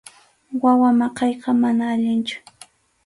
[0.61, 2.37] Wawa maqayqa manam allinchu.